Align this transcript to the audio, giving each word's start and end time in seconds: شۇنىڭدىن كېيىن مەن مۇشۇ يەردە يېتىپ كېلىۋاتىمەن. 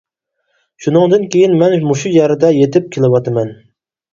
شۇنىڭدىن 0.85 1.27
كېيىن 1.35 1.53
مەن 1.61 1.75
مۇشۇ 1.91 2.15
يەردە 2.15 2.53
يېتىپ 2.59 2.89
كېلىۋاتىمەن. 2.97 3.57